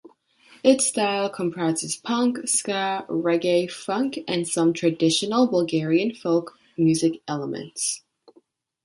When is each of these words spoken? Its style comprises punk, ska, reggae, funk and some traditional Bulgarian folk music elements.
Its 0.63 0.87
style 0.87 1.29
comprises 1.29 1.95
punk, 1.95 2.47
ska, 2.49 3.05
reggae, 3.07 3.69
funk 3.69 4.17
and 4.27 4.47
some 4.47 4.73
traditional 4.73 5.45
Bulgarian 5.45 6.11
folk 6.15 6.57
music 6.75 7.21
elements. 7.27 8.01